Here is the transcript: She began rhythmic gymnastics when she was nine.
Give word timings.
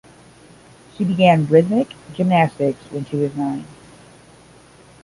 She 0.97 1.03
began 1.03 1.45
rhythmic 1.45 1.89
gymnastics 2.15 2.81
when 2.89 3.05
she 3.05 3.17
was 3.17 3.35
nine. 3.35 3.65